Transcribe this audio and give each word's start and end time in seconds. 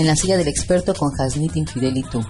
en 0.00 0.06
la 0.06 0.16
silla 0.16 0.38
del 0.38 0.48
experto 0.48 0.94
con 0.94 1.12
Hasnit 1.20 1.56
Infidelitu. 1.56 2.24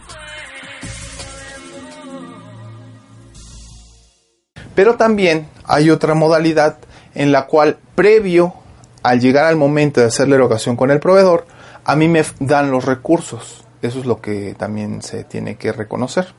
Pero 4.75 4.97
también 4.97 5.49
hay 5.65 5.91
otra 5.91 6.15
modalidad 6.15 6.79
en 7.15 7.31
la 7.31 7.47
cual 7.47 7.79
previo 7.95 8.55
al 9.03 9.21
llegar 9.21 9.47
al 9.47 9.57
momento 9.57 10.01
de 10.01 10.09
hacer 10.09 10.29
la 10.29 10.35
erogación 10.35 10.77
con 10.77 10.91
el 10.91 11.01
proveedor, 11.01 11.47
a 11.85 11.97
mí 11.97 12.09
me 12.09 12.25
dan 12.41 12.71
los 12.71 12.85
recursos. 12.85 13.65
Eso 13.83 14.01
es 14.01 14.07
lo 14.07 14.21
que 14.21 14.55
también 14.59 15.01
se 15.01 15.25
tiene 15.25 15.57
que 15.57 15.73
reconocer. 15.73 16.35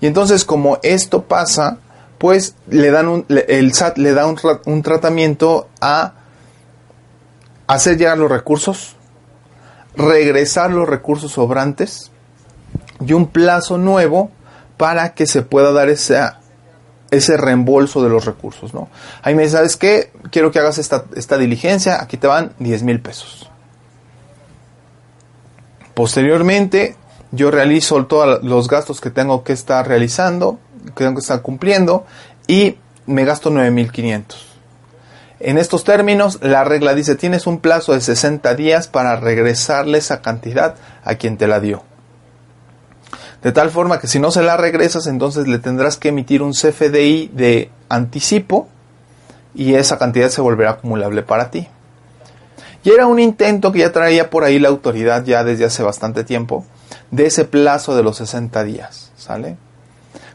Y 0.00 0.06
entonces 0.06 0.44
como 0.44 0.78
esto 0.82 1.22
pasa, 1.22 1.78
pues 2.18 2.54
le 2.68 2.90
dan 2.90 3.06
un, 3.08 3.26
el 3.28 3.72
SAT 3.74 3.98
le 3.98 4.12
da 4.12 4.26
un 4.26 4.82
tratamiento 4.82 5.68
a 5.80 6.14
hacer 7.66 7.96
llegar 7.96 8.18
los 8.18 8.30
recursos, 8.30 8.96
regresar 9.96 10.70
los 10.70 10.88
recursos 10.88 11.32
sobrantes 11.32 12.10
y 13.04 13.12
un 13.12 13.26
plazo 13.26 13.78
nuevo 13.78 14.30
para 14.76 15.14
que 15.14 15.26
se 15.26 15.42
pueda 15.42 15.72
dar 15.72 15.88
ese 15.88 17.36
reembolso 17.36 18.02
de 18.02 18.08
los 18.08 18.24
recursos, 18.24 18.72
¿no? 18.72 18.88
Ahí 19.22 19.34
me 19.34 19.42
dice, 19.42 19.56
¿sabes 19.56 19.76
qué? 19.76 20.12
Quiero 20.30 20.50
que 20.50 20.58
hagas 20.58 20.78
esta, 20.78 21.04
esta 21.16 21.38
diligencia, 21.38 22.00
aquí 22.00 22.16
te 22.16 22.26
van 22.26 22.52
10 22.58 22.82
mil 22.84 23.00
pesos. 23.00 23.50
Posteriormente, 25.94 26.96
yo 27.32 27.50
realizo 27.50 28.06
todos 28.06 28.42
los 28.42 28.68
gastos 28.68 29.00
que 29.00 29.10
tengo 29.10 29.44
que 29.44 29.52
estar 29.52 29.86
realizando, 29.86 30.58
que 30.84 31.04
tengo 31.04 31.14
que 31.14 31.20
estar 31.20 31.42
cumpliendo, 31.42 32.06
y 32.46 32.78
me 33.06 33.24
gasto 33.24 33.50
9,500. 33.50 34.49
En 35.40 35.56
estos 35.56 35.84
términos, 35.84 36.38
la 36.42 36.64
regla 36.64 36.94
dice, 36.94 37.14
tienes 37.14 37.46
un 37.46 37.60
plazo 37.60 37.94
de 37.94 38.02
60 38.02 38.54
días 38.56 38.88
para 38.88 39.16
regresarle 39.16 39.96
esa 39.96 40.20
cantidad 40.20 40.74
a 41.02 41.14
quien 41.14 41.38
te 41.38 41.46
la 41.46 41.60
dio. 41.60 41.82
De 43.42 43.50
tal 43.50 43.70
forma 43.70 43.98
que 43.98 44.06
si 44.06 44.18
no 44.18 44.30
se 44.30 44.42
la 44.42 44.58
regresas, 44.58 45.06
entonces 45.06 45.48
le 45.48 45.58
tendrás 45.58 45.96
que 45.96 46.10
emitir 46.10 46.42
un 46.42 46.52
CFDI 46.52 47.30
de 47.32 47.70
anticipo 47.88 48.68
y 49.54 49.74
esa 49.76 49.98
cantidad 49.98 50.28
se 50.28 50.42
volverá 50.42 50.72
acumulable 50.72 51.22
para 51.22 51.50
ti. 51.50 51.66
Y 52.84 52.90
era 52.90 53.06
un 53.06 53.18
intento 53.18 53.72
que 53.72 53.78
ya 53.78 53.92
traía 53.92 54.28
por 54.28 54.44
ahí 54.44 54.58
la 54.58 54.68
autoridad 54.68 55.24
ya 55.24 55.42
desde 55.42 55.64
hace 55.64 55.82
bastante 55.82 56.22
tiempo 56.22 56.66
de 57.10 57.26
ese 57.26 57.46
plazo 57.46 57.96
de 57.96 58.02
los 58.02 58.18
60 58.18 58.62
días, 58.64 59.10
¿sale? 59.16 59.56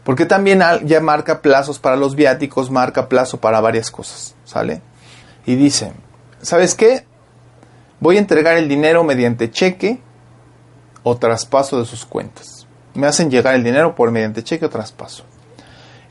Porque 0.03 0.25
también 0.25 0.63
ya 0.83 0.99
marca 0.99 1.41
plazos 1.41 1.77
para 1.77 1.95
los 1.95 2.15
viáticos, 2.15 2.71
marca 2.71 3.07
plazo 3.07 3.39
para 3.39 3.61
varias 3.61 3.91
cosas, 3.91 4.33
¿sale? 4.45 4.81
Y 5.45 5.55
dice, 5.55 5.93
¿sabes 6.41 6.75
qué? 6.75 7.05
Voy 7.99 8.17
a 8.17 8.19
entregar 8.19 8.57
el 8.57 8.67
dinero 8.67 9.03
mediante 9.03 9.51
cheque 9.51 9.99
o 11.03 11.17
traspaso 11.17 11.79
de 11.79 11.85
sus 11.85 12.05
cuentas 12.05 12.65
me 12.95 13.07
hacen 13.07 13.29
llegar 13.29 13.55
el 13.55 13.63
dinero 13.63 13.93
por 13.93 14.11
mediante 14.11 14.43
cheque 14.43 14.65
o 14.65 14.69
traspaso. 14.69 15.23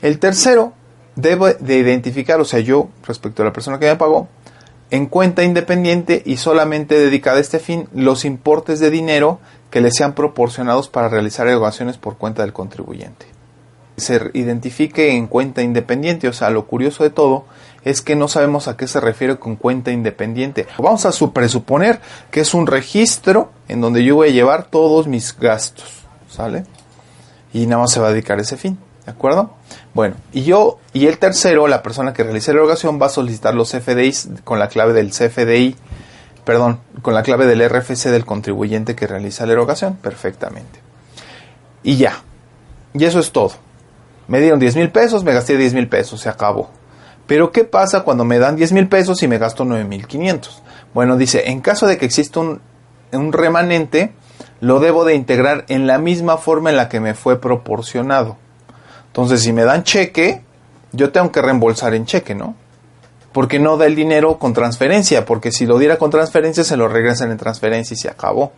El 0.01 0.19
tercero, 0.19 0.73
debo 1.15 1.47
de 1.47 1.77
identificar, 1.77 2.39
o 2.39 2.45
sea, 2.45 2.59
yo 2.59 2.89
respecto 3.05 3.41
a 3.41 3.45
la 3.45 3.53
persona 3.53 3.79
que 3.79 3.87
me 3.87 3.95
pagó, 3.95 4.29
en 4.91 5.07
cuenta 5.07 5.43
independiente 5.43 6.21
y 6.25 6.37
solamente 6.37 6.97
dedicada 6.97 7.37
a 7.37 7.41
este 7.41 7.59
fin 7.59 7.89
los 7.93 8.23
importes 8.23 8.79
de 8.79 8.91
dinero 8.91 9.39
que 9.71 9.81
le 9.81 9.91
sean 9.91 10.13
proporcionados 10.13 10.89
para 10.89 11.09
realizar 11.09 11.47
erogaciones 11.47 11.97
por 11.97 12.17
cuenta 12.17 12.43
del 12.43 12.53
contribuyente. 12.53 13.25
Se 13.97 14.29
identifique 14.33 15.15
en 15.15 15.27
cuenta 15.27 15.63
independiente, 15.63 16.27
o 16.27 16.33
sea, 16.33 16.49
lo 16.49 16.67
curioso 16.67 17.03
de 17.03 17.09
todo 17.09 17.45
es 17.85 18.01
que 18.01 18.17
no 18.17 18.27
sabemos 18.27 18.67
a 18.67 18.75
qué 18.75 18.87
se 18.87 18.99
refiere 18.99 19.37
con 19.37 19.55
cuenta 19.55 19.91
independiente. 19.91 20.67
Vamos 20.77 21.05
a 21.05 21.11
presuponer 21.31 22.01
que 22.31 22.41
es 22.41 22.53
un 22.53 22.67
registro 22.67 23.51
en 23.69 23.79
donde 23.79 24.03
yo 24.03 24.15
voy 24.15 24.29
a 24.29 24.33
llevar 24.33 24.65
todos 24.65 25.07
mis 25.07 25.37
gastos, 25.39 25.87
¿sale? 26.29 26.65
y 27.55 27.67
nada 27.67 27.83
más 27.83 27.91
se 27.93 28.01
va 28.01 28.09
a 28.09 28.11
dedicar 28.11 28.37
a 28.37 28.41
ese 28.41 28.57
fin. 28.57 28.77
¿De 29.05 29.11
acuerdo? 29.11 29.51
Bueno, 29.93 30.15
y 30.33 30.43
yo, 30.43 30.79
y 30.91 31.07
el 31.07 31.19
tercero, 31.19 31.67
la 31.67 31.81
persona 31.81 32.11
que 32.11 32.23
realice 32.23 32.51
la 32.51 32.57
erogación 32.57 33.01
va 33.01 33.05
a 33.05 33.09
solicitar 33.09 33.55
los 33.55 33.71
CFDIs 33.71 34.29
con 34.43 34.59
la 34.59 34.67
clave 34.67 34.91
del 34.91 35.11
CFDI, 35.11 35.75
perdón, 36.43 36.81
con 37.01 37.13
la 37.13 37.23
clave 37.23 37.45
del 37.45 37.63
RFC 37.69 38.09
del 38.09 38.25
contribuyente 38.25 38.93
que 38.93 39.07
realiza 39.07 39.45
la 39.45 39.53
erogación, 39.53 39.95
perfectamente. 39.95 40.81
Y 41.81 41.95
ya, 41.95 42.23
y 42.93 43.05
eso 43.05 43.19
es 43.19 43.31
todo. 43.31 43.53
Me 44.27 44.41
dieron 44.41 44.59
10 44.59 44.75
mil 44.75 44.91
pesos, 44.91 45.23
me 45.23 45.33
gasté 45.33 45.55
10 45.55 45.75
mil 45.75 45.87
pesos, 45.87 46.19
se 46.19 46.27
acabó. 46.27 46.69
Pero 47.27 47.51
¿qué 47.51 47.63
pasa 47.63 48.01
cuando 48.01 48.25
me 48.25 48.39
dan 48.39 48.55
10 48.55 48.71
mil 48.73 48.87
pesos 48.87 49.23
y 49.23 49.27
me 49.27 49.37
gasto 49.37 49.65
9 49.65 49.83
mil 49.85 50.07
500? 50.07 50.61
Bueno, 50.93 51.17
dice, 51.17 51.49
en 51.49 51.61
caso 51.61 51.87
de 51.87 51.97
que 51.97 52.05
exista 52.05 52.39
un, 52.39 52.61
un 53.11 53.33
remanente, 53.33 54.13
lo 54.61 54.79
debo 54.79 55.05
de 55.05 55.15
integrar 55.15 55.65
en 55.67 55.87
la 55.87 55.97
misma 55.97 56.37
forma 56.37 56.69
en 56.69 56.77
la 56.77 56.89
que 56.89 56.99
me 56.99 57.13
fue 57.13 57.39
proporcionado. 57.39 58.37
Entonces, 59.07 59.41
si 59.41 59.53
me 59.53 59.63
dan 59.63 59.83
cheque, 59.83 60.41
yo 60.91 61.11
tengo 61.11 61.31
que 61.31 61.41
reembolsar 61.41 61.93
en 61.93 62.05
cheque, 62.05 62.35
¿no? 62.35 62.55
Porque 63.31 63.59
no 63.59 63.77
da 63.77 63.85
el 63.85 63.95
dinero 63.95 64.39
con 64.39 64.53
transferencia, 64.53 65.25
porque 65.25 65.51
si 65.51 65.65
lo 65.65 65.77
diera 65.77 65.97
con 65.97 66.09
transferencia 66.09 66.63
se 66.63 66.77
lo 66.77 66.87
regresan 66.87 67.31
en 67.31 67.37
transferencia 67.37 67.93
y 67.93 67.97
se 67.97 68.09
acabó. 68.09 68.53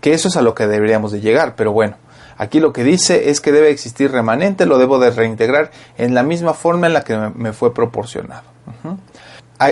Que 0.00 0.12
eso 0.12 0.28
es 0.28 0.36
a 0.36 0.42
lo 0.42 0.54
que 0.54 0.66
deberíamos 0.66 1.12
de 1.12 1.20
llegar, 1.20 1.56
pero 1.56 1.72
bueno, 1.72 1.96
aquí 2.40 2.58
lo 2.58 2.72
que 2.72 2.84
dice 2.84 3.28
es 3.28 3.42
que 3.42 3.52
debe 3.52 3.70
existir 3.70 4.10
remanente, 4.10 4.64
lo 4.64 4.78
debo 4.78 4.98
de 4.98 5.10
reintegrar 5.10 5.70
en 5.98 6.14
la 6.14 6.22
misma 6.22 6.54
forma 6.54 6.86
en 6.86 6.94
la 6.94 7.02
que 7.02 7.14
me 7.34 7.52
fue 7.52 7.74
proporcionado. 7.74 8.44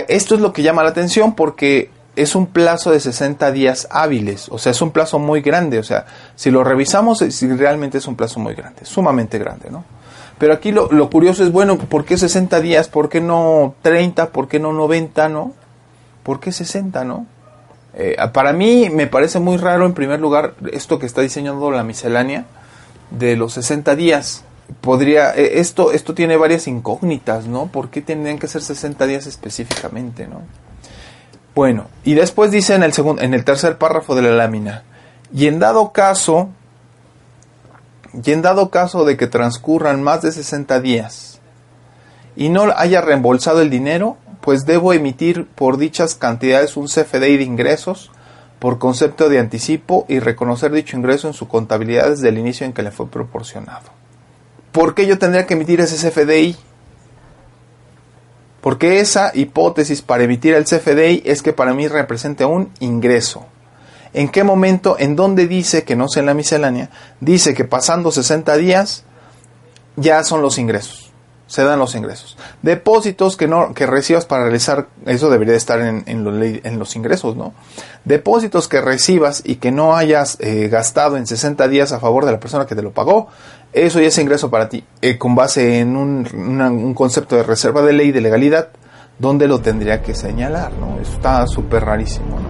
Esto 0.07 0.35
es 0.35 0.41
lo 0.41 0.53
que 0.53 0.61
llama 0.61 0.83
la 0.83 0.89
atención 0.89 1.33
porque 1.33 1.89
es 2.15 2.35
un 2.35 2.45
plazo 2.45 2.91
de 2.91 2.99
60 2.99 3.51
días 3.51 3.87
hábiles, 3.89 4.49
o 4.49 4.59
sea, 4.59 4.71
es 4.71 4.81
un 4.83 4.91
plazo 4.91 5.17
muy 5.17 5.41
grande, 5.41 5.79
o 5.79 5.83
sea, 5.83 6.05
si 6.35 6.51
lo 6.51 6.63
revisamos, 6.63 7.23
realmente 7.57 7.97
es 7.97 8.05
un 8.07 8.15
plazo 8.15 8.39
muy 8.39 8.53
grande, 8.53 8.85
sumamente 8.85 9.39
grande, 9.39 9.71
¿no? 9.71 9.83
Pero 10.37 10.53
aquí 10.53 10.71
lo, 10.71 11.09
curioso 11.09 11.43
es, 11.43 11.51
bueno, 11.51 11.77
¿por 11.77 12.05
qué 12.05 12.17
60 12.17 12.61
días? 12.61 12.87
¿Por 12.87 13.09
qué 13.09 13.19
no 13.19 13.73
30? 13.81 14.29
¿Por 14.29 14.47
qué 14.47 14.59
no 14.59 14.73
90? 14.73 15.27
¿No? 15.27 15.53
¿Por 16.23 16.39
qué 16.39 16.51
60? 16.51 17.03
¿No? 17.03 17.25
Eh, 17.95 18.15
para 18.31 18.53
mí 18.53 18.89
me 18.89 19.07
parece 19.07 19.39
muy 19.39 19.57
raro, 19.57 19.85
en 19.85 19.93
primer 19.93 20.19
lugar, 20.19 20.53
esto 20.71 20.99
que 20.99 21.07
está 21.07 21.21
diseñando 21.21 21.71
la 21.71 21.83
miscelánea 21.83 22.45
de 23.11 23.35
los 23.35 23.53
60 23.53 23.95
días. 23.95 24.43
Podría, 24.81 25.35
eh, 25.35 25.59
esto, 25.59 25.91
esto 25.91 26.13
tiene 26.13 26.37
varias 26.37 26.67
incógnitas, 26.67 27.45
¿no? 27.45 27.67
¿Por 27.67 27.89
qué 27.89 28.01
tendrían 28.01 28.37
que 28.37 28.47
ser 28.47 28.61
60 28.61 29.05
días 29.07 29.25
específicamente, 29.25 30.27
¿no? 30.27 30.41
Bueno, 31.55 31.87
y 32.03 32.13
después 32.13 32.51
dice 32.51 32.75
en 32.75 32.83
el, 32.83 32.93
segundo, 32.93 33.21
en 33.21 33.33
el 33.33 33.43
tercer 33.43 33.77
párrafo 33.77 34.15
de 34.15 34.21
la 34.21 34.31
lámina, 34.31 34.83
y 35.33 35.47
en 35.47 35.59
dado 35.59 35.91
caso, 35.91 36.49
y 38.23 38.31
en 38.31 38.41
dado 38.41 38.69
caso 38.69 39.05
de 39.05 39.17
que 39.17 39.27
transcurran 39.27 40.01
más 40.01 40.21
de 40.21 40.31
60 40.31 40.79
días 40.79 41.39
y 42.35 42.49
no 42.49 42.71
haya 42.75 43.01
reembolsado 43.01 43.61
el 43.61 43.69
dinero, 43.69 44.17
pues 44.41 44.65
debo 44.65 44.93
emitir 44.93 45.47
por 45.47 45.77
dichas 45.77 46.15
cantidades 46.15 46.77
un 46.77 46.87
CFDI 46.87 47.37
de 47.37 47.43
ingresos 47.43 48.11
por 48.59 48.77
concepto 48.77 49.29
de 49.29 49.39
anticipo 49.39 50.05
y 50.07 50.19
reconocer 50.19 50.71
dicho 50.71 50.97
ingreso 50.97 51.27
en 51.27 51.33
su 51.33 51.47
contabilidad 51.47 52.09
desde 52.09 52.29
el 52.29 52.37
inicio 52.37 52.65
en 52.65 52.73
que 52.73 52.83
le 52.83 52.91
fue 52.91 53.07
proporcionado. 53.07 53.89
¿Por 54.71 54.93
qué 54.93 55.07
yo 55.07 55.17
tendría 55.17 55.47
que 55.47 55.55
emitir 55.55 55.79
ese 55.81 56.09
CFDI? 56.09 56.55
Porque 58.61 58.99
esa 58.99 59.31
hipótesis 59.33 60.01
para 60.01 60.23
emitir 60.23 60.53
el 60.53 60.65
CFDI 60.65 61.23
es 61.25 61.41
que 61.41 61.53
para 61.53 61.73
mí 61.73 61.87
representa 61.87 62.47
un 62.47 62.71
ingreso. 62.79 63.45
¿En 64.13 64.27
qué 64.27 64.43
momento, 64.43 64.97
en 64.99 65.15
dónde 65.15 65.47
dice, 65.47 65.83
que 65.83 65.95
no 65.95 66.09
sé 66.09 66.19
en 66.19 66.25
la 66.25 66.33
miscelánea, 66.33 66.89
dice 67.21 67.53
que 67.53 67.63
pasando 67.63 68.11
60 68.11 68.57
días 68.57 69.05
ya 69.95 70.23
son 70.23 70.41
los 70.41 70.57
ingresos? 70.57 71.08
Se 71.49 71.63
dan 71.63 71.79
los 71.79 71.95
ingresos. 71.95 72.37
Depósitos 72.61 73.35
que 73.35 73.47
no 73.47 73.73
que 73.73 73.87
recibas 73.87 74.25
para 74.25 74.43
realizar, 74.43 74.87
eso 75.07 75.31
debería 75.31 75.55
estar 75.55 75.81
en, 75.81 76.03
en, 76.05 76.79
los, 76.79 76.95
ingresos, 76.95 77.35
¿no? 77.35 77.53
Depósitos 78.05 78.67
que 78.67 78.79
recibas 78.79 79.41
y 79.43 79.55
que 79.55 79.71
no 79.71 79.95
hayas 79.95 80.37
eh, 80.41 80.69
gastado 80.69 81.17
en 81.17 81.25
60 81.25 81.67
días 81.67 81.91
a 81.91 81.99
favor 81.99 82.25
de 82.25 82.31
la 82.31 82.39
persona 82.39 82.67
que 82.67 82.75
te 82.75 82.83
lo 82.83 82.91
pagó, 82.91 83.29
eso 83.73 83.99
ya 83.99 84.07
es 84.07 84.17
ingreso 84.19 84.51
para 84.51 84.69
ti, 84.69 84.83
eh, 85.01 85.17
con 85.17 85.33
base 85.33 85.79
en 85.79 85.97
un, 85.97 86.27
un, 86.33 86.93
concepto 86.93 87.35
de 87.35 87.41
reserva 87.41 87.81
de 87.81 87.93
ley 87.93 88.11
de 88.11 88.21
legalidad, 88.21 88.69
donde 89.17 89.47
lo 89.47 89.59
tendría 89.59 90.03
que 90.03 90.13
señalar, 90.13 90.71
¿no? 90.73 90.99
Eso 91.01 91.13
está 91.13 91.47
súper 91.47 91.83
rarísimo, 91.83 92.39
¿no? 92.39 92.48